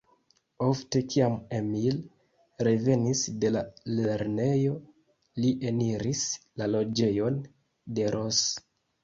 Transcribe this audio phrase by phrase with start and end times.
[0.67, 1.99] Ofte, kiam Emil
[2.67, 3.61] revenis de la
[3.99, 4.73] lernejo,
[5.45, 6.25] li eniris
[6.63, 7.39] la loĝejon
[8.01, 8.43] de Ros.